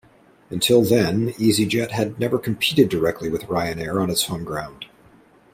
Until 0.49 0.81
then, 0.83 1.31
EasyJet 1.33 1.91
had 1.91 2.19
never 2.19 2.39
competed 2.39 2.89
directly 2.89 3.29
with 3.29 3.43
Ryanair 3.45 4.01
on 4.01 4.09
its 4.09 4.25
home 4.25 4.43
ground. 4.43 4.87